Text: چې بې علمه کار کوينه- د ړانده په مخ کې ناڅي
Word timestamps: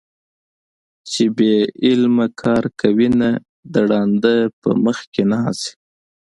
چې 1.11 1.23
بې 1.37 1.55
علمه 1.85 2.27
کار 2.41 2.63
کوينه- 2.79 3.29
د 3.73 3.73
ړانده 3.89 4.35
په 4.61 4.69
مخ 4.83 4.97
کې 5.13 5.23
ناڅي 5.31 5.71